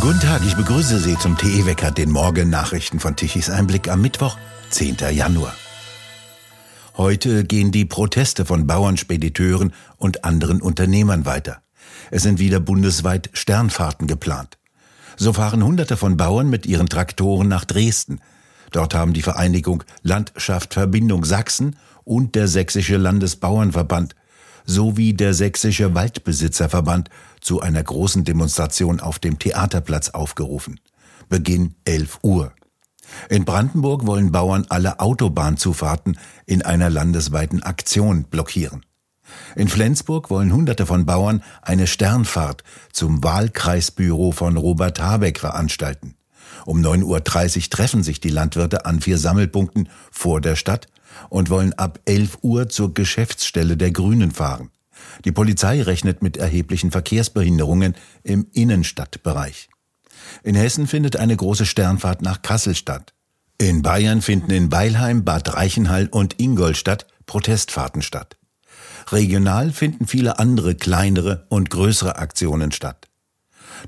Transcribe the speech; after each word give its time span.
Guten 0.00 0.20
Tag, 0.20 0.40
ich 0.46 0.56
begrüße 0.56 0.98
Sie 0.98 1.18
zum 1.18 1.36
TE 1.36 1.66
Wecker, 1.66 1.90
den 1.90 2.10
Morgen-Nachrichten 2.10 3.00
von 3.00 3.16
Tichys 3.16 3.50
Einblick 3.50 3.90
am 3.90 4.00
Mittwoch, 4.00 4.38
10. 4.70 4.96
Januar. 5.12 5.54
Heute 6.96 7.44
gehen 7.44 7.70
die 7.70 7.84
Proteste 7.84 8.46
von 8.46 8.66
Bauern, 8.66 8.96
Spediteuren 8.96 9.74
und 9.98 10.24
anderen 10.24 10.62
Unternehmern 10.62 11.26
weiter. 11.26 11.60
Es 12.10 12.22
sind 12.22 12.38
wieder 12.38 12.60
bundesweit 12.60 13.28
Sternfahrten 13.34 14.06
geplant. 14.06 14.56
So 15.18 15.34
fahren 15.34 15.62
Hunderte 15.62 15.98
von 15.98 16.16
Bauern 16.16 16.48
mit 16.48 16.64
ihren 16.64 16.88
Traktoren 16.88 17.48
nach 17.48 17.66
Dresden. 17.66 18.20
Dort 18.72 18.94
haben 18.94 19.12
die 19.12 19.22
Vereinigung 19.22 19.84
Landschaft 20.02 20.72
Verbindung 20.72 21.26
Sachsen 21.26 21.76
und 22.04 22.36
der 22.36 22.48
Sächsische 22.48 22.96
Landesbauernverband 22.96 24.14
sowie 24.64 25.12
der 25.12 25.34
Sächsische 25.34 25.94
Waldbesitzerverband 25.94 27.10
zu 27.40 27.60
einer 27.60 27.82
großen 27.82 28.24
Demonstration 28.24 29.00
auf 29.00 29.18
dem 29.18 29.38
Theaterplatz 29.38 30.10
aufgerufen. 30.10 30.80
Beginn 31.28 31.74
11 31.84 32.18
Uhr. 32.22 32.52
In 33.28 33.44
Brandenburg 33.44 34.06
wollen 34.06 34.32
Bauern 34.32 34.66
alle 34.68 35.00
Autobahnzufahrten 35.00 36.18
in 36.46 36.62
einer 36.62 36.90
landesweiten 36.90 37.62
Aktion 37.62 38.24
blockieren. 38.24 38.84
In 39.54 39.68
Flensburg 39.68 40.30
wollen 40.30 40.52
Hunderte 40.52 40.86
von 40.86 41.06
Bauern 41.06 41.42
eine 41.62 41.86
Sternfahrt 41.86 42.64
zum 42.92 43.22
Wahlkreisbüro 43.22 44.32
von 44.32 44.56
Robert 44.56 45.00
Habeck 45.00 45.38
veranstalten. 45.38 46.16
Um 46.66 46.80
9.30 46.80 47.04
Uhr 47.04 47.70
treffen 47.70 48.02
sich 48.02 48.20
die 48.20 48.30
Landwirte 48.30 48.86
an 48.86 49.00
vier 49.00 49.18
Sammelpunkten 49.18 49.88
vor 50.10 50.40
der 50.40 50.56
Stadt 50.56 50.88
und 51.28 51.50
wollen 51.50 51.72
ab 51.74 52.00
11 52.04 52.38
Uhr 52.42 52.68
zur 52.68 52.94
Geschäftsstelle 52.94 53.76
der 53.76 53.92
Grünen 53.92 54.30
fahren. 54.30 54.70
Die 55.24 55.32
Polizei 55.32 55.82
rechnet 55.82 56.22
mit 56.22 56.36
erheblichen 56.36 56.90
Verkehrsbehinderungen 56.90 57.94
im 58.22 58.46
Innenstadtbereich. 58.52 59.68
In 60.42 60.54
Hessen 60.54 60.86
findet 60.86 61.16
eine 61.16 61.36
große 61.36 61.66
Sternfahrt 61.66 62.22
nach 62.22 62.42
Kassel 62.42 62.74
statt. 62.74 63.14
In 63.58 63.82
Bayern 63.82 64.22
finden 64.22 64.50
in 64.52 64.72
Weilheim, 64.72 65.24
Bad 65.24 65.54
Reichenhall 65.54 66.08
und 66.08 66.40
Ingolstadt 66.40 67.06
Protestfahrten 67.26 68.02
statt. 68.02 68.36
Regional 69.12 69.72
finden 69.72 70.06
viele 70.06 70.38
andere 70.38 70.74
kleinere 70.74 71.46
und 71.48 71.70
größere 71.70 72.16
Aktionen 72.16 72.72
statt. 72.72 73.06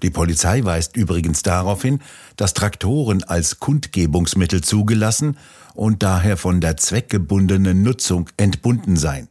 Die 0.03 0.11
Polizei 0.11 0.65
weist 0.65 0.97
übrigens 0.97 1.43
darauf 1.43 1.83
hin, 1.83 2.01
dass 2.37 2.55
Traktoren 2.55 3.25
als 3.25 3.61
Kundgebungsmittel 3.61 4.63
zugelassen 4.63 5.37
und 5.75 6.03
daher 6.03 6.37
von 6.37 6.61
der 6.61 6.77
zweckgebundenen 6.77 7.83
Nutzung 7.83 8.29
entbunden 8.37 8.97
seien. 8.97 9.29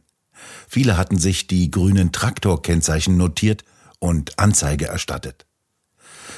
Viele 0.74 0.96
hatten 0.96 1.18
sich 1.18 1.46
die 1.46 1.70
grünen 1.70 2.12
Traktorkennzeichen 2.12 3.18
notiert 3.18 3.62
und 3.98 4.38
Anzeige 4.38 4.86
erstattet. 4.86 5.44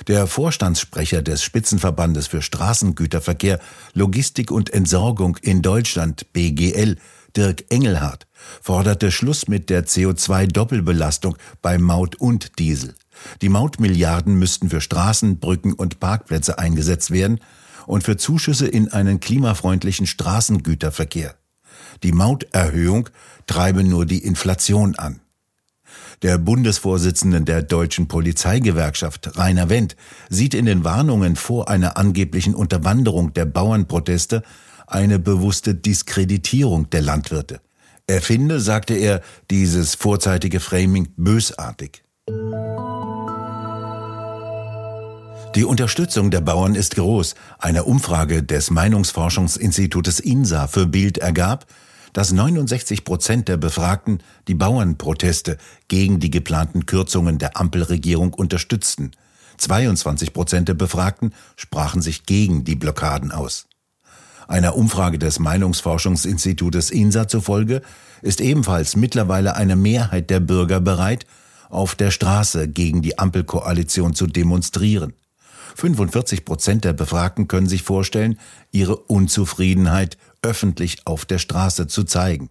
Der 0.09 0.27
Vorstandssprecher 0.27 1.23
des 1.23 1.45
Spitzenverbandes 1.45 2.27
für 2.27 2.43
Straßengüterverkehr, 2.43 3.61
Logistik 3.93 4.51
und 4.51 4.71
Entsorgung 4.71 5.37
in 5.41 5.63
Deutschland 5.63 6.33
BGL, 6.33 6.97
Dirk 7.37 7.67
Engelhardt, 7.71 8.27
forderte 8.61 9.13
Schluss 9.13 9.47
mit 9.47 9.71
der 9.71 9.87
CO2-Doppelbelastung 9.87 11.37
bei 11.63 11.79
Maut 11.79 12.17
und 12.17 12.59
Diesel. 12.59 12.97
Die 13.41 13.49
Mautmilliarden 13.49 14.35
müssten 14.35 14.69
für 14.69 14.81
Straßen, 14.81 15.39
Brücken 15.39 15.75
und 15.75 16.01
Parkplätze 16.01 16.59
eingesetzt 16.59 17.13
werden 17.13 17.39
und 17.87 18.03
für 18.03 18.17
Zuschüsse 18.17 18.67
in 18.67 18.89
einen 18.89 19.21
klimafreundlichen 19.21 20.09
Straßengüterverkehr. 20.09 21.37
Die 22.03 22.13
Mauterhöhung 22.13 23.09
treibe 23.47 23.85
nur 23.85 24.07
die 24.07 24.25
Inflation 24.25 24.97
an. 24.97 25.21
Der 26.23 26.39
Bundesvorsitzende 26.39 27.43
der 27.43 27.63
deutschen 27.63 28.09
Polizeigewerkschaft, 28.09 29.37
Rainer 29.37 29.69
Wendt, 29.69 29.97
sieht 30.31 30.55
in 30.55 30.65
den 30.65 30.85
Warnungen 30.85 31.37
vor 31.37 31.69
einer 31.69 31.97
angeblichen 31.97 32.55
Unterwanderung 32.55 33.35
der 33.35 33.45
Bauernproteste 33.45 34.43
eine 34.87 35.19
bewusste 35.19 35.75
Diskreditierung 35.75 36.89
der 36.91 37.03
Landwirte. 37.03 37.61
Er 38.07 38.21
finde, 38.21 38.61
sagte 38.61 38.95
er, 38.95 39.23
dieses 39.51 39.95
vorzeitige 39.95 40.61
Framing 40.61 41.09
bösartig. 41.17 42.04
Die 45.55 45.65
Unterstützung 45.65 46.33
der 46.33 46.41
Bauern 46.41 46.75
ist 46.75 46.97
groß. 46.97 47.37
Eine 47.61 47.85
Umfrage 47.85 48.43
des 48.43 48.73
Meinungsforschungsinstitutes 48.73 50.19
INSA 50.19 50.67
für 50.67 50.89
Bild 50.89 51.19
ergab, 51.19 51.67
dass 52.13 52.33
69 52.33 53.05
Prozent 53.05 53.47
der 53.47 53.57
Befragten 53.57 54.19
die 54.49 54.57
Bauernproteste 54.57 55.59
gegen 55.87 56.19
die 56.19 56.31
geplanten 56.31 56.87
Kürzungen 56.87 57.39
der 57.39 57.57
Ampelregierung 57.57 58.35
unterstützten. 58.35 59.13
22 59.59 60.33
Prozent 60.33 60.67
der 60.67 60.75
Befragten 60.75 61.33
sprachen 61.55 62.03
sich 62.03 62.27
gegen 62.27 62.65
die 62.65 62.75
Blockaden 62.75 63.31
aus. 63.31 63.69
Einer 64.49 64.75
Umfrage 64.75 65.21
des 65.21 65.39
Meinungsforschungsinstitutes 65.39 66.91
INSA 66.91 67.29
zufolge 67.29 67.81
ist 68.23 68.41
ebenfalls 68.41 68.97
mittlerweile 68.97 69.55
eine 69.55 69.77
Mehrheit 69.77 70.31
der 70.31 70.41
Bürger 70.41 70.81
bereit, 70.81 71.27
auf 71.71 71.95
der 71.95 72.11
Straße 72.11 72.67
gegen 72.67 73.03
die 73.03 73.21
Ampelkoalition 73.21 74.15
zu 74.15 74.27
demonstrieren. 74.27 75.13
45 75.75 76.45
Prozent 76.45 76.85
der 76.85 76.93
Befragten 76.93 77.49
können 77.49 77.69
sich 77.69 77.83
vorstellen, 77.83 78.39
ihre 78.71 78.97
Unzufriedenheit 78.97 80.17
öffentlich 80.43 80.99
auf 81.05 81.25
der 81.25 81.39
Straße 81.39 81.87
zu 81.87 82.05
zeigen. 82.05 82.51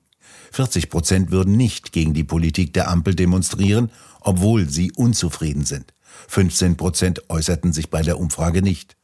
40 0.51 0.89
Prozent 0.89 1.31
würden 1.31 1.57
nicht 1.57 1.91
gegen 1.91 2.13
die 2.13 2.23
Politik 2.23 2.73
der 2.73 2.89
Ampel 2.89 3.15
demonstrieren, 3.15 3.91
obwohl 4.21 4.69
sie 4.69 4.91
unzufrieden 4.91 5.65
sind. 5.65 5.93
15 6.27 6.77
Prozent 6.77 7.29
äußerten 7.29 7.73
sich 7.73 7.89
bei 7.89 8.01
der 8.01 8.19
Umfrage 8.19 8.61
nicht. 8.61 8.95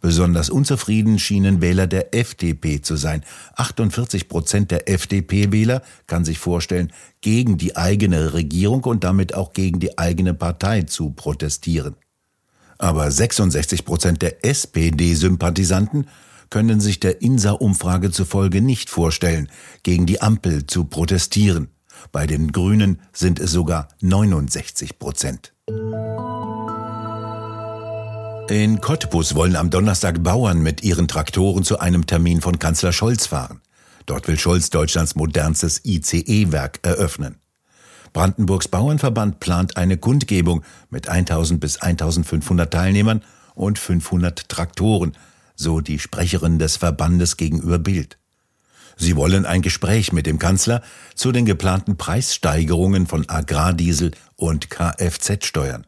Besonders 0.00 0.50
unzufrieden 0.50 1.18
schienen 1.18 1.60
Wähler 1.60 1.86
der 1.86 2.14
FDP 2.14 2.80
zu 2.80 2.96
sein. 2.96 3.24
48 3.54 4.28
Prozent 4.28 4.70
der 4.70 4.88
FDP-Wähler 4.88 5.82
kann 6.06 6.24
sich 6.24 6.38
vorstellen, 6.38 6.92
gegen 7.20 7.56
die 7.58 7.76
eigene 7.76 8.32
Regierung 8.32 8.82
und 8.84 9.04
damit 9.04 9.34
auch 9.34 9.52
gegen 9.52 9.78
die 9.78 9.98
eigene 9.98 10.34
Partei 10.34 10.82
zu 10.82 11.10
protestieren. 11.10 11.94
Aber 12.82 13.08
66 13.12 13.84
Prozent 13.84 14.22
der 14.22 14.44
SPD-Sympathisanten 14.44 16.08
können 16.50 16.80
sich 16.80 16.98
der 16.98 17.22
INSA-Umfrage 17.22 18.10
zufolge 18.10 18.60
nicht 18.60 18.90
vorstellen, 18.90 19.48
gegen 19.84 20.04
die 20.04 20.20
Ampel 20.20 20.66
zu 20.66 20.86
protestieren. 20.86 21.68
Bei 22.10 22.26
den 22.26 22.50
Grünen 22.50 23.00
sind 23.12 23.38
es 23.38 23.52
sogar 23.52 23.86
69 24.00 24.98
Prozent. 24.98 25.52
In 28.50 28.80
Cottbus 28.80 29.36
wollen 29.36 29.54
am 29.54 29.70
Donnerstag 29.70 30.20
Bauern 30.24 30.60
mit 30.60 30.82
ihren 30.82 31.06
Traktoren 31.06 31.62
zu 31.62 31.78
einem 31.78 32.06
Termin 32.06 32.40
von 32.40 32.58
Kanzler 32.58 32.92
Scholz 32.92 33.26
fahren. 33.26 33.60
Dort 34.06 34.26
will 34.26 34.40
Scholz 34.40 34.70
Deutschlands 34.70 35.14
modernstes 35.14 35.82
ICE-Werk 35.84 36.80
eröffnen. 36.82 37.41
Brandenburgs 38.12 38.68
Bauernverband 38.68 39.40
plant 39.40 39.76
eine 39.76 39.96
Kundgebung 39.96 40.62
mit 40.90 41.08
1000 41.08 41.60
bis 41.60 41.78
1500 41.78 42.72
Teilnehmern 42.72 43.22
und 43.54 43.78
500 43.78 44.48
Traktoren, 44.48 45.16
so 45.54 45.80
die 45.80 45.98
Sprecherin 45.98 46.58
des 46.58 46.76
Verbandes 46.76 47.36
gegenüber 47.36 47.78
Bild. 47.78 48.18
Sie 48.96 49.16
wollen 49.16 49.46
ein 49.46 49.62
Gespräch 49.62 50.12
mit 50.12 50.26
dem 50.26 50.38
Kanzler 50.38 50.82
zu 51.14 51.32
den 51.32 51.46
geplanten 51.46 51.96
Preissteigerungen 51.96 53.06
von 53.06 53.28
Agrardiesel 53.28 54.12
und 54.36 54.68
Kfz-Steuern. 54.68 55.86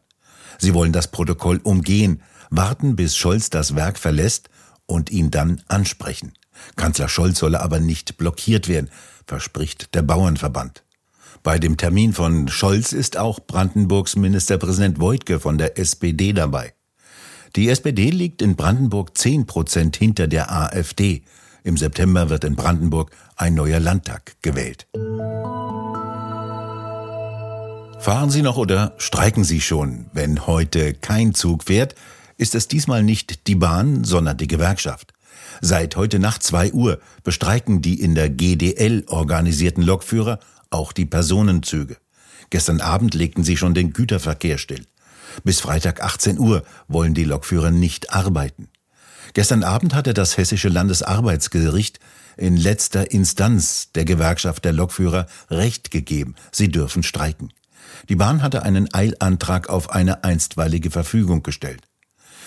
Sie 0.57 0.73
wollen 0.73 0.93
das 0.93 1.11
Protokoll 1.11 1.59
umgehen, 1.63 2.21
warten, 2.49 2.95
bis 2.95 3.15
Scholz 3.15 3.49
das 3.49 3.75
Werk 3.75 3.99
verlässt 3.99 4.49
und 4.85 5.11
ihn 5.11 5.29
dann 5.29 5.61
ansprechen. 5.67 6.33
Kanzler 6.75 7.09
Scholz 7.09 7.39
solle 7.39 7.61
aber 7.61 7.79
nicht 7.79 8.17
blockiert 8.17 8.67
werden, 8.67 8.89
verspricht 9.27 9.93
der 9.93 10.01
Bauernverband. 10.01 10.84
Bei 11.45 11.59
dem 11.59 11.77
Termin 11.77 12.11
von 12.11 12.47
Scholz 12.47 12.91
ist 12.91 13.17
auch 13.17 13.39
Brandenburgs 13.39 14.15
Ministerpräsident 14.15 14.99
Woidke 14.99 15.39
von 15.39 15.59
der 15.59 15.77
SPD 15.77 16.33
dabei. 16.33 16.73
Die 17.55 17.69
SPD 17.69 18.09
liegt 18.09 18.41
in 18.41 18.55
Brandenburg 18.55 19.15
10 19.15 19.45
Prozent 19.45 19.95
hinter 19.95 20.27
der 20.27 20.51
AfD. 20.51 21.21
Im 21.63 21.77
September 21.77 22.31
wird 22.31 22.45
in 22.45 22.55
Brandenburg 22.55 23.11
ein 23.35 23.53
neuer 23.53 23.79
Landtag 23.79 24.37
gewählt. 24.41 24.87
Fahren 27.99 28.31
Sie 28.31 28.41
noch 28.41 28.57
oder 28.57 28.95
streiken 28.97 29.43
Sie 29.43 29.61
schon? 29.61 30.07
Wenn 30.13 30.47
heute 30.47 30.95
kein 30.95 31.35
Zug 31.35 31.65
fährt, 31.65 31.93
ist 32.37 32.55
es 32.55 32.67
diesmal 32.67 33.03
nicht 33.03 33.45
die 33.45 33.55
Bahn, 33.55 34.03
sondern 34.03 34.37
die 34.37 34.47
Gewerkschaft. 34.47 35.13
Seit 35.61 35.95
heute 35.95 36.17
Nacht 36.17 36.41
2 36.41 36.71
Uhr 36.71 36.99
bestreiken 37.23 37.83
die 37.83 38.01
in 38.01 38.15
der 38.15 38.31
GDL 38.31 39.03
organisierten 39.07 39.83
Lokführer 39.83 40.39
auch 40.75 40.91
die 40.91 41.05
Personenzüge. 41.05 41.97
Gestern 42.49 42.81
Abend 42.81 43.13
legten 43.13 43.43
sie 43.43 43.57
schon 43.57 43.73
den 43.73 43.93
Güterverkehr 43.93 44.57
still. 44.57 44.85
Bis 45.43 45.59
Freitag 45.59 46.01
18 46.01 46.39
Uhr 46.39 46.63
wollen 46.87 47.13
die 47.13 47.23
Lokführer 47.23 47.71
nicht 47.71 48.13
arbeiten. 48.13 48.69
Gestern 49.33 49.63
Abend 49.63 49.93
hatte 49.93 50.13
das 50.13 50.37
Hessische 50.37 50.69
Landesarbeitsgericht 50.69 51.99
in 52.37 52.57
letzter 52.57 53.11
Instanz 53.11 53.91
der 53.93 54.05
Gewerkschaft 54.05 54.63
der 54.65 54.73
Lokführer 54.73 55.25
Recht 55.49 55.91
gegeben. 55.91 56.35
Sie 56.51 56.69
dürfen 56.69 57.03
streiken. 57.03 57.51
Die 58.09 58.15
Bahn 58.15 58.41
hatte 58.41 58.63
einen 58.63 58.93
Eilantrag 58.93 59.69
auf 59.69 59.89
eine 59.89 60.23
einstweilige 60.23 60.91
Verfügung 60.91 61.43
gestellt. 61.43 61.81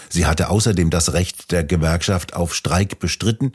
Sie 0.09 0.27
hatte 0.27 0.49
außerdem 0.49 0.91
das 0.91 1.13
Recht 1.13 1.51
der 1.53 1.65
Gewerkschaft 1.65 2.35
auf 2.35 2.55
Streik 2.55 2.99
bestritten, 2.99 3.53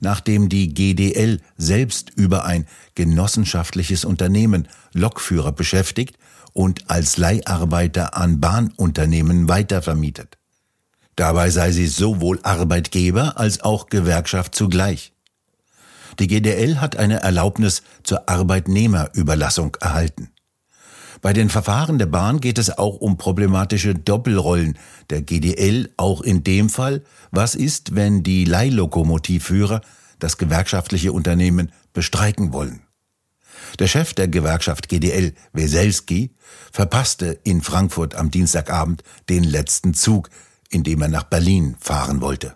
nachdem 0.00 0.48
die 0.48 0.72
GDL 0.74 1.40
selbst 1.56 2.10
über 2.14 2.44
ein 2.44 2.66
genossenschaftliches 2.94 4.04
Unternehmen 4.04 4.68
Lokführer 4.92 5.52
beschäftigt 5.52 6.16
und 6.52 6.90
als 6.90 7.16
Leiharbeiter 7.16 8.16
an 8.16 8.40
Bahnunternehmen 8.40 9.48
weitervermietet. 9.48 10.38
Dabei 11.16 11.50
sei 11.50 11.70
sie 11.72 11.86
sowohl 11.86 12.40
Arbeitgeber 12.42 13.38
als 13.38 13.60
auch 13.60 13.88
Gewerkschaft 13.88 14.54
zugleich. 14.54 15.12
Die 16.18 16.28
GDL 16.28 16.80
hat 16.80 16.96
eine 16.96 17.20
Erlaubnis 17.20 17.82
zur 18.02 18.28
Arbeitnehmerüberlassung 18.28 19.76
erhalten. 19.80 20.30
Bei 21.22 21.32
den 21.32 21.48
Verfahren 21.48 21.98
der 21.98 22.06
Bahn 22.06 22.40
geht 22.40 22.58
es 22.58 22.76
auch 22.76 22.96
um 22.96 23.16
problematische 23.16 23.94
Doppelrollen 23.94 24.78
der 25.10 25.22
GDL, 25.22 25.90
auch 25.96 26.20
in 26.20 26.44
dem 26.44 26.68
Fall, 26.68 27.02
was 27.30 27.54
ist, 27.54 27.94
wenn 27.94 28.22
die 28.22 28.44
Leihlokomotivführer 28.44 29.80
das 30.18 30.38
gewerkschaftliche 30.38 31.12
Unternehmen 31.12 31.72
bestreiken 31.92 32.52
wollen. 32.52 32.82
Der 33.78 33.86
Chef 33.86 34.14
der 34.14 34.28
Gewerkschaft 34.28 34.88
GDL, 34.88 35.34
Weselski, 35.52 36.34
verpasste 36.72 37.38
in 37.44 37.62
Frankfurt 37.62 38.14
am 38.14 38.30
Dienstagabend 38.30 39.02
den 39.28 39.44
letzten 39.44 39.94
Zug, 39.94 40.30
in 40.70 40.84
dem 40.84 41.02
er 41.02 41.08
nach 41.08 41.24
Berlin 41.24 41.76
fahren 41.80 42.20
wollte. 42.20 42.54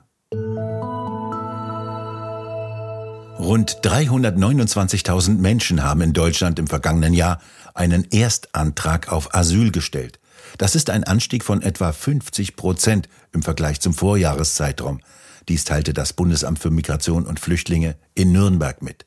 Rund 3.40 3.78
329.000 3.82 5.38
Menschen 5.38 5.82
haben 5.82 6.02
in 6.02 6.12
Deutschland 6.12 6.58
im 6.58 6.66
vergangenen 6.66 7.14
Jahr 7.14 7.40
einen 7.74 8.10
Erstantrag 8.10 9.10
auf 9.12 9.34
Asyl 9.34 9.70
gestellt. 9.70 10.20
Das 10.58 10.74
ist 10.74 10.90
ein 10.90 11.04
Anstieg 11.04 11.44
von 11.44 11.62
etwa 11.62 11.92
50 11.92 12.56
Prozent 12.56 13.08
im 13.32 13.42
Vergleich 13.42 13.80
zum 13.80 13.94
Vorjahreszeitraum. 13.94 15.00
Dies 15.48 15.64
teilte 15.64 15.94
das 15.94 16.12
Bundesamt 16.12 16.58
für 16.58 16.70
Migration 16.70 17.26
und 17.26 17.40
Flüchtlinge 17.40 17.96
in 18.14 18.32
Nürnberg 18.32 18.82
mit. 18.82 19.06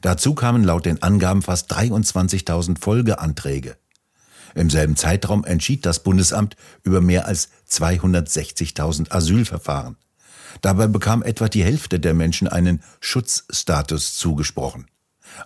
Dazu 0.00 0.34
kamen 0.34 0.64
laut 0.64 0.86
den 0.86 1.02
Angaben 1.02 1.42
fast 1.42 1.72
23.000 1.72 2.78
Folgeanträge. 2.78 3.76
Im 4.54 4.70
selben 4.70 4.96
Zeitraum 4.96 5.44
entschied 5.44 5.84
das 5.84 6.02
Bundesamt 6.02 6.56
über 6.82 7.00
mehr 7.00 7.26
als 7.26 7.48
260.000 7.70 9.10
Asylverfahren. 9.10 9.96
Dabei 10.62 10.86
bekam 10.86 11.22
etwa 11.22 11.48
die 11.48 11.64
Hälfte 11.64 12.00
der 12.00 12.14
Menschen 12.14 12.48
einen 12.48 12.82
Schutzstatus 13.00 14.16
zugesprochen. 14.16 14.86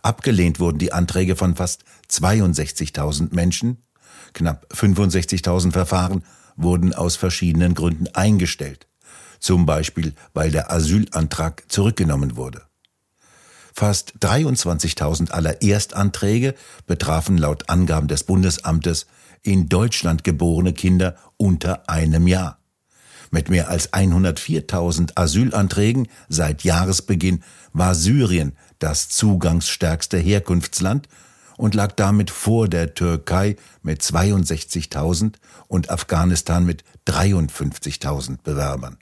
Abgelehnt 0.03 0.61
wurden 0.61 0.79
die 0.79 0.93
Anträge 0.93 1.37
von 1.37 1.55
fast 1.55 1.85
62.000 2.11 3.35
Menschen. 3.35 3.83
Knapp 4.33 4.67
65.000 4.73 5.73
Verfahren 5.73 6.25
wurden 6.57 6.95
aus 6.95 7.17
verschiedenen 7.17 7.75
Gründen 7.75 8.09
eingestellt. 8.15 8.87
Zum 9.41 9.67
Beispiel, 9.67 10.15
weil 10.35 10.51
der 10.51 10.71
Asylantrag 10.71 11.65
zurückgenommen 11.69 12.37
wurde. 12.37 12.63
Fast 13.75 14.15
23.000 14.21 15.31
aller 15.31 15.63
Erstanträge 15.63 16.55
betrafen 16.87 17.39
laut 17.39 17.69
Angaben 17.69 18.07
des 18.07 18.25
Bundesamtes 18.25 19.07
in 19.43 19.69
Deutschland 19.69 20.25
geborene 20.25 20.73
Kinder 20.73 21.17
unter 21.37 21.89
einem 21.89 22.27
Jahr. 22.27 22.59
Mit 23.31 23.49
mehr 23.49 23.71
als 23.71 23.93
104.000 23.95 25.13
Asylanträgen 25.17 26.09
seit 26.29 26.65
Jahresbeginn 26.65 27.43
war 27.73 27.95
Syrien 27.95 28.53
das 28.83 29.09
zugangsstärkste 29.09 30.19
Herkunftsland 30.19 31.09
und 31.57 31.75
lag 31.75 31.93
damit 31.93 32.31
vor 32.31 32.69
der 32.69 32.95
Türkei 32.95 33.57
mit 33.83 34.03
62.000 34.03 35.35
und 35.69 35.91
Afghanistan 35.91 36.65
mit 36.65 36.83
53.000 37.07 38.39
Bewerbern. 38.43 38.99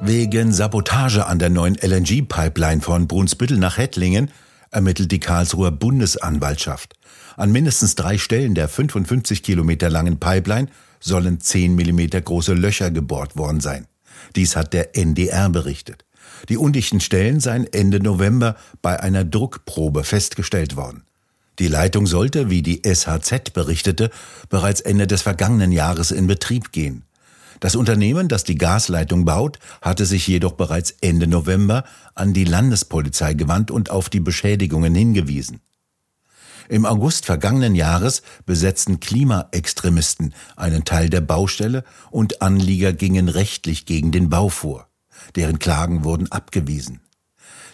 Wegen 0.00 0.52
Sabotage 0.52 1.26
an 1.26 1.38
der 1.38 1.50
neuen 1.50 1.76
LNG-Pipeline 1.76 2.80
von 2.80 3.08
Brunsbüttel 3.08 3.58
nach 3.58 3.78
Hettlingen 3.78 4.30
ermittelt 4.70 5.10
die 5.10 5.20
Karlsruher 5.20 5.70
Bundesanwaltschaft. 5.70 6.94
An 7.36 7.52
mindestens 7.52 7.94
drei 7.94 8.18
Stellen 8.18 8.54
der 8.54 8.68
55 8.68 9.42
Kilometer 9.42 9.90
langen 9.90 10.18
Pipeline 10.18 10.68
sollen 11.00 11.40
10 11.40 11.74
Millimeter 11.74 12.20
große 12.20 12.54
Löcher 12.54 12.90
gebohrt 12.90 13.36
worden 13.36 13.60
sein. 13.60 13.86
Dies 14.34 14.56
hat 14.56 14.72
der 14.72 14.96
NDR 14.96 15.48
berichtet. 15.50 16.05
Die 16.48 16.56
undichten 16.56 17.00
Stellen 17.00 17.40
seien 17.40 17.70
Ende 17.72 18.00
November 18.00 18.56
bei 18.82 19.00
einer 19.00 19.24
Druckprobe 19.24 20.04
festgestellt 20.04 20.76
worden. 20.76 21.02
Die 21.58 21.68
Leitung 21.68 22.06
sollte, 22.06 22.50
wie 22.50 22.62
die 22.62 22.82
SHZ 22.84 23.52
berichtete, 23.52 24.10
bereits 24.48 24.80
Ende 24.80 25.06
des 25.06 25.22
vergangenen 25.22 25.72
Jahres 25.72 26.10
in 26.10 26.26
Betrieb 26.26 26.72
gehen. 26.72 27.04
Das 27.60 27.74
Unternehmen, 27.74 28.28
das 28.28 28.44
die 28.44 28.56
Gasleitung 28.56 29.24
baut, 29.24 29.58
hatte 29.80 30.04
sich 30.04 30.26
jedoch 30.26 30.52
bereits 30.52 30.94
Ende 31.00 31.26
November 31.26 31.84
an 32.14 32.34
die 32.34 32.44
Landespolizei 32.44 33.32
gewandt 33.32 33.70
und 33.70 33.90
auf 33.90 34.10
die 34.10 34.20
Beschädigungen 34.20 34.94
hingewiesen. 34.94 35.60
Im 36.68 36.84
August 36.84 37.26
vergangenen 37.26 37.74
Jahres 37.74 38.22
besetzten 38.44 39.00
Klimaextremisten 39.00 40.34
einen 40.56 40.84
Teil 40.84 41.08
der 41.08 41.20
Baustelle 41.20 41.84
und 42.10 42.42
Anlieger 42.42 42.92
gingen 42.92 43.28
rechtlich 43.28 43.86
gegen 43.86 44.10
den 44.10 44.28
Bau 44.28 44.48
vor. 44.48 44.85
Deren 45.34 45.58
Klagen 45.58 46.04
wurden 46.04 46.30
abgewiesen. 46.30 47.00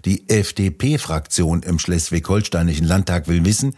Die 0.05 0.29
FDP-Fraktion 0.29 1.63
im 1.63 1.79
Schleswig-Holsteinischen 1.79 2.87
Landtag 2.87 3.29
will 3.29 3.45
wissen, 3.45 3.77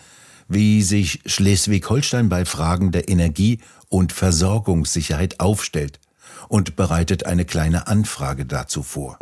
wie 0.49 0.83
sich 0.83 1.21
Schleswig-Holstein 1.27 2.29
bei 2.29 2.45
Fragen 2.45 2.93
der 2.93 3.09
Energie- 3.09 3.61
und 3.89 4.13
Versorgungssicherheit 4.13 5.41
aufstellt 5.41 6.01
und 6.49 6.77
bereitet 6.77 7.27
eine 7.27 7.45
kleine 7.45 7.87
Anfrage 7.87 8.47
dazu 8.47 8.83
vor. 8.83 9.19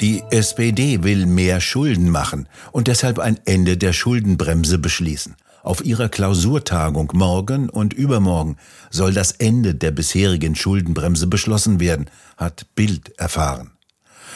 Die 0.00 0.22
SPD 0.30 1.04
will 1.04 1.26
mehr 1.26 1.60
Schulden 1.60 2.10
machen 2.10 2.48
und 2.72 2.88
deshalb 2.88 3.18
ein 3.18 3.38
Ende 3.44 3.76
der 3.76 3.92
Schuldenbremse 3.92 4.78
beschließen. 4.78 5.36
Auf 5.62 5.84
ihrer 5.84 6.08
Klausurtagung 6.08 7.12
morgen 7.14 7.68
und 7.68 7.92
übermorgen 7.92 8.56
soll 8.90 9.14
das 9.14 9.30
Ende 9.30 9.76
der 9.76 9.92
bisherigen 9.92 10.56
Schuldenbremse 10.56 11.28
beschlossen 11.28 11.78
werden, 11.78 12.10
hat 12.36 12.66
Bild 12.74 13.16
erfahren. 13.16 13.70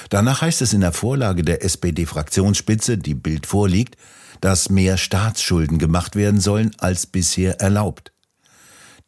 Danach 0.09 0.43
heißt 0.43 0.63
es 0.63 0.73
in 0.73 0.83
der 0.83 0.93
Vorlage 0.93 1.43
der 1.43 1.65
SPD-Fraktionsspitze, 1.65 2.97
die 2.97 3.15
Bild 3.15 3.47
vorliegt, 3.47 3.97
dass 4.41 4.71
mehr 4.71 4.99
Staatsschulden 4.99 5.79
gemacht 5.79 6.15
werden 6.15 6.41
sollen 6.41 6.71
als 6.79 7.07
bisher 7.07 7.61
erlaubt. 7.61 8.13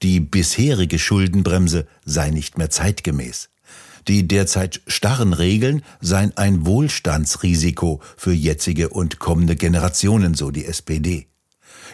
Die 0.03 0.19
bisherige 0.19 0.99
Schuldenbremse 0.99 1.87
sei 2.05 2.31
nicht 2.31 2.59
mehr 2.59 2.71
zeitgemäß. 2.71 3.51
Die 4.09 4.27
derzeit 4.27 4.81
starren 4.87 5.35
Regeln 5.35 5.83
seien 6.01 6.37
ein 6.37 6.67
Wohlstandsrisiko 6.67 8.01
für 8.17 8.33
jetzige 8.33 8.89
und 8.89 9.19
kommende 9.19 9.55
Generationen, 9.55 10.35
so 10.35 10.51
die 10.51 10.65
SPD. 10.65 11.29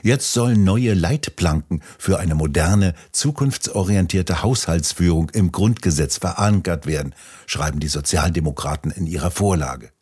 Jetzt 0.05 0.35
sollen 0.35 0.65
neue 0.65 0.93
Leitplanken 0.93 1.81
für 1.99 2.19
eine 2.19 2.35
moderne, 2.35 2.93
zukunftsorientierte 3.13 4.43
Haushaltsführung 4.43 5.31
im 5.31 5.51
Grundgesetz 5.51 6.19
verankert 6.19 6.85
werden, 6.85 7.15
schreiben 7.47 7.81
die 7.81 7.89
Sozialdemokraten 7.89 8.91
in 8.91 9.07
ihrer 9.07 9.31
Vorlage. 9.31 9.93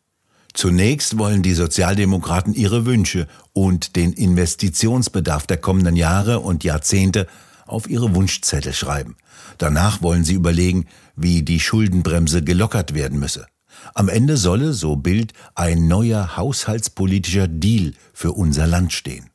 Zunächst 0.53 1.17
wollen 1.17 1.41
die 1.41 1.53
Sozialdemokraten 1.53 2.53
ihre 2.53 2.85
Wünsche 2.85 3.27
und 3.53 3.95
den 3.95 4.11
Investitionsbedarf 4.11 5.47
der 5.47 5.55
kommenden 5.55 5.95
Jahre 5.95 6.41
und 6.41 6.65
Jahrzehnte 6.65 7.25
auf 7.65 7.89
ihre 7.89 8.13
Wunschzettel 8.13 8.73
schreiben. 8.73 9.15
Danach 9.57 10.01
wollen 10.01 10.25
sie 10.25 10.33
überlegen, 10.33 10.87
wie 11.15 11.43
die 11.43 11.61
Schuldenbremse 11.61 12.43
gelockert 12.43 12.93
werden 12.93 13.19
müsse. 13.19 13.45
Am 13.93 14.09
Ende 14.09 14.35
solle, 14.35 14.73
so 14.73 14.97
Bild, 14.97 15.31
ein 15.55 15.87
neuer 15.87 16.35
haushaltspolitischer 16.35 17.47
Deal 17.47 17.93
für 18.11 18.33
unser 18.33 18.67
Land 18.67 18.91
stehen. 18.91 19.29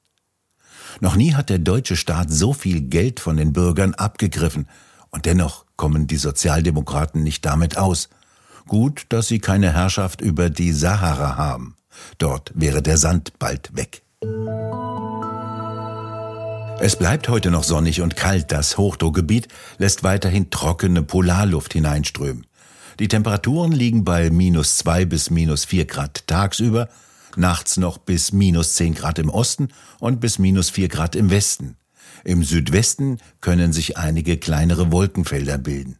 Noch 1.01 1.17
nie 1.17 1.35
hat 1.35 1.49
der 1.49 1.59
deutsche 1.59 1.97
Staat 1.97 2.31
so 2.31 2.53
viel 2.53 2.83
Geld 2.83 3.21
von 3.21 3.37
den 3.37 3.53
Bürgern 3.53 3.95
abgegriffen, 3.95 4.67
und 5.11 5.25
dennoch 5.25 5.65
kommen 5.77 6.07
die 6.07 6.17
Sozialdemokraten 6.17 7.23
nicht 7.23 7.45
damit 7.47 7.79
aus. 7.79 8.09
Gut, 8.67 9.07
dass 9.09 9.29
sie 9.29 9.39
keine 9.39 9.73
Herrschaft 9.73 10.21
über 10.21 10.51
die 10.51 10.73
Sahara 10.73 11.37
haben. 11.37 11.77
Dort 12.19 12.53
wäre 12.55 12.83
der 12.83 12.99
Sand 12.99 13.39
bald 13.39 13.75
weg. 13.75 14.03
Es 16.81 16.97
bleibt 16.97 17.29
heute 17.29 17.51
noch 17.51 17.65
sonnig 17.65 18.03
und 18.03 18.15
kalt. 18.15 18.53
Das 18.53 18.77
Hochdruckgebiet 18.77 19.49
lässt 19.79 20.05
weiterhin 20.05 20.51
trockene 20.51 21.03
Polarluft 21.03 21.73
hineinströmen. 21.73 22.47
Die 23.01 23.09
Temperaturen 23.09 23.73
liegen 23.73 24.05
bei 24.05 24.31
minus 24.31 24.77
zwei 24.77 25.05
bis 25.05 25.31
minus 25.31 25.65
vier 25.65 25.87
Grad 25.87 26.27
tagsüber, 26.27 26.89
nachts 27.39 27.77
noch 27.77 27.99
bis 27.99 28.33
minus 28.33 28.75
zehn 28.75 28.95
Grad 28.95 29.19
im 29.19 29.31
Osten 29.31 29.69
und 30.01 30.21
bis 30.21 30.39
minus 30.39 30.71
vier 30.71 30.89
Grad 30.89 31.17
im 31.17 31.31
Westen. 31.31 31.77
Im 32.25 32.43
Südwesten 32.43 33.19
können 33.41 33.73
sich 33.73 33.97
einige 33.97 34.37
kleinere 34.37 34.93
Wolkenfelder 34.93 35.59
bilden. 35.59 35.99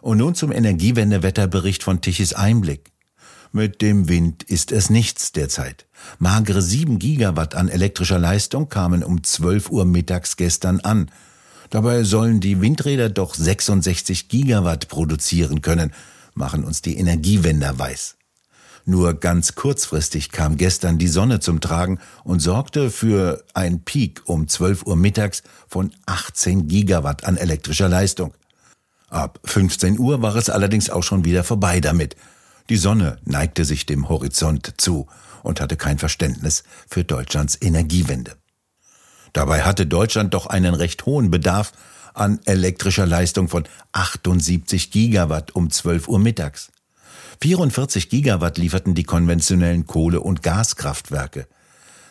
Und 0.00 0.18
nun 0.18 0.34
zum 0.34 0.52
Energiewendewetterbericht 0.52 1.82
von 1.82 2.00
Tichys 2.00 2.32
Einblick. 2.32 2.92
Mit 3.52 3.80
dem 3.80 4.08
Wind 4.08 4.42
ist 4.42 4.72
es 4.72 4.90
nichts 4.90 5.32
derzeit. 5.32 5.86
Magere 6.18 6.62
7 6.62 6.98
Gigawatt 6.98 7.54
an 7.54 7.68
elektrischer 7.68 8.18
Leistung 8.18 8.68
kamen 8.68 9.02
um 9.02 9.22
12 9.22 9.70
Uhr 9.70 9.84
mittags 9.84 10.36
gestern 10.36 10.80
an. 10.80 11.10
Dabei 11.70 12.04
sollen 12.04 12.40
die 12.40 12.60
Windräder 12.60 13.08
doch 13.08 13.34
66 13.34 14.28
Gigawatt 14.28 14.88
produzieren 14.88 15.62
können, 15.62 15.92
machen 16.34 16.64
uns 16.64 16.82
die 16.82 16.96
Energiewender 16.96 17.78
weiß. 17.78 18.15
Nur 18.88 19.14
ganz 19.14 19.56
kurzfristig 19.56 20.30
kam 20.30 20.56
gestern 20.56 20.96
die 20.96 21.08
Sonne 21.08 21.40
zum 21.40 21.60
Tragen 21.60 21.98
und 22.22 22.38
sorgte 22.38 22.92
für 22.92 23.44
ein 23.52 23.82
Peak 23.82 24.22
um 24.26 24.46
12 24.46 24.86
Uhr 24.86 24.94
mittags 24.94 25.42
von 25.66 25.92
18 26.06 26.68
Gigawatt 26.68 27.24
an 27.24 27.36
elektrischer 27.36 27.88
Leistung. 27.88 28.32
Ab 29.08 29.40
15 29.44 29.98
Uhr 29.98 30.22
war 30.22 30.36
es 30.36 30.48
allerdings 30.48 30.88
auch 30.88 31.02
schon 31.02 31.24
wieder 31.24 31.42
vorbei 31.42 31.80
damit. 31.80 32.14
Die 32.68 32.76
Sonne 32.76 33.18
neigte 33.24 33.64
sich 33.64 33.86
dem 33.86 34.08
Horizont 34.08 34.74
zu 34.76 35.08
und 35.42 35.60
hatte 35.60 35.76
kein 35.76 35.98
Verständnis 35.98 36.62
für 36.88 37.02
Deutschlands 37.02 37.58
Energiewende. 37.60 38.36
Dabei 39.32 39.62
hatte 39.62 39.86
Deutschland 39.86 40.32
doch 40.32 40.46
einen 40.46 40.74
recht 40.74 41.06
hohen 41.06 41.32
Bedarf 41.32 41.72
an 42.14 42.38
elektrischer 42.44 43.06
Leistung 43.06 43.48
von 43.48 43.64
78 43.90 44.92
Gigawatt 44.92 45.56
um 45.56 45.70
12 45.70 46.06
Uhr 46.06 46.20
mittags. 46.20 46.70
44 47.40 48.08
Gigawatt 48.08 48.58
lieferten 48.58 48.94
die 48.94 49.04
konventionellen 49.04 49.86
Kohle- 49.86 50.20
und 50.20 50.42
Gaskraftwerke. 50.42 51.46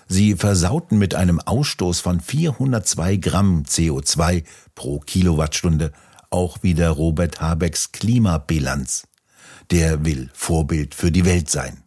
Sie 0.07 0.35
versauten 0.35 0.97
mit 0.97 1.15
einem 1.15 1.39
Ausstoß 1.39 1.99
von 1.99 2.19
402 2.19 3.17
Gramm 3.17 3.63
CO2 3.67 4.43
pro 4.75 4.99
Kilowattstunde 4.99 5.91
auch 6.29 6.63
wieder 6.63 6.89
Robert 6.89 7.41
Habecks 7.41 7.91
Klimabilanz. 7.91 9.07
Der 9.71 10.05
will 10.05 10.29
Vorbild 10.33 10.93
für 10.93 11.11
die 11.11 11.25
Welt 11.25 11.49
sein. 11.49 11.83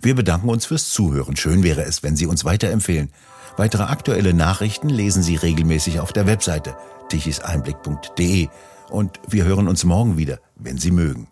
Wir 0.00 0.14
bedanken 0.14 0.48
uns 0.48 0.66
fürs 0.66 0.90
Zuhören. 0.90 1.36
Schön 1.36 1.62
wäre 1.62 1.82
es, 1.82 2.02
wenn 2.02 2.16
Sie 2.16 2.26
uns 2.26 2.44
weiterempfehlen. 2.44 3.10
Weitere 3.56 3.82
aktuelle 3.82 4.32
Nachrichten 4.32 4.88
lesen 4.88 5.22
Sie 5.22 5.34
regelmäßig 5.34 6.00
auf 6.00 6.12
der 6.12 6.26
Webseite 6.26 6.76
tichiseinblick.de 7.08 8.48
und 8.90 9.20
wir 9.26 9.44
hören 9.44 9.66
uns 9.66 9.84
morgen 9.84 10.16
wieder, 10.16 10.38
wenn 10.54 10.78
Sie 10.78 10.92
mögen. 10.92 11.26